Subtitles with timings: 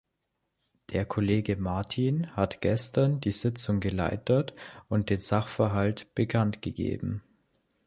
[0.89, 4.55] Der Kollege Martin hat gestern die Sitzung geleitet
[4.89, 7.21] und den Sachverhalt bekanntgegeben.